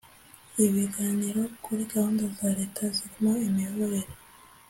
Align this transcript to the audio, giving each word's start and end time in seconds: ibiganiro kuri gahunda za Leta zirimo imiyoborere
ibiganiro 0.65 1.41
kuri 1.63 1.83
gahunda 1.93 2.23
za 2.37 2.47
Leta 2.59 2.83
zirimo 2.95 3.31
imiyoborere 3.47 4.11